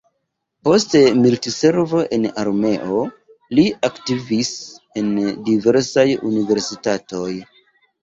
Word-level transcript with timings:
Post 0.67 0.95
militservo 1.17 1.99
en 2.17 2.25
armeo, 2.45 3.03
li 3.59 3.67
aktivis 3.91 4.53
en 5.05 5.15
diversaj 5.53 6.11
universitatoj. 6.35 7.33